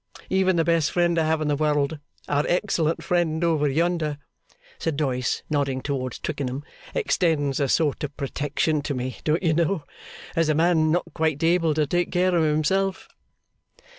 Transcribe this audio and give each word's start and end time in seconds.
Even 0.31 0.55
the 0.55 0.63
best 0.63 0.89
friend 0.91 1.19
I 1.19 1.25
have 1.27 1.41
in 1.41 1.47
the 1.47 1.55
world, 1.55 1.99
our 2.27 2.43
excellent 2.47 3.03
friend 3.03 3.43
over 3.43 3.67
yonder,' 3.69 4.17
said 4.79 4.97
Doyce, 4.97 5.43
nodding 5.47 5.79
towards 5.79 6.17
Twickenham, 6.17 6.63
'extends 6.95 7.59
a 7.59 7.69
sort 7.69 8.03
of 8.03 8.17
protection 8.17 8.81
to 8.81 8.95
me, 8.95 9.17
don't 9.23 9.43
you 9.43 9.53
know, 9.53 9.83
as 10.35 10.49
a 10.49 10.55
man 10.55 10.89
not 10.89 11.13
quite 11.13 11.43
able 11.43 11.75
to 11.75 11.85
take 11.85 12.11
care 12.11 12.35
of 12.35 12.43
himself? 12.43 13.09